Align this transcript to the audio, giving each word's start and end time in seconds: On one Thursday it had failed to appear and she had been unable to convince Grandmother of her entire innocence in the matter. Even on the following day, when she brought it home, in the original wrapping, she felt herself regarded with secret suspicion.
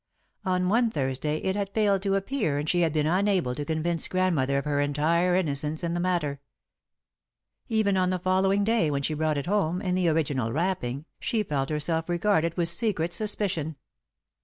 On 0.45 0.67
one 0.67 0.89
Thursday 0.89 1.37
it 1.43 1.55
had 1.55 1.75
failed 1.75 2.01
to 2.01 2.15
appear 2.15 2.57
and 2.57 2.67
she 2.67 2.79
had 2.81 2.91
been 2.91 3.05
unable 3.05 3.53
to 3.53 3.63
convince 3.63 4.07
Grandmother 4.07 4.57
of 4.57 4.65
her 4.65 4.81
entire 4.81 5.35
innocence 5.35 5.83
in 5.83 5.93
the 5.93 5.99
matter. 5.99 6.41
Even 7.69 7.95
on 7.97 8.09
the 8.09 8.17
following 8.17 8.63
day, 8.63 8.89
when 8.89 9.03
she 9.03 9.13
brought 9.13 9.37
it 9.37 9.45
home, 9.45 9.79
in 9.79 9.93
the 9.93 10.09
original 10.09 10.51
wrapping, 10.51 11.05
she 11.19 11.43
felt 11.43 11.69
herself 11.69 12.09
regarded 12.09 12.57
with 12.57 12.69
secret 12.69 13.13
suspicion. 13.13 13.75